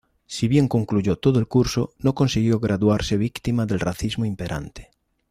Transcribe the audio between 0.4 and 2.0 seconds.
bien concluyó todo el curso,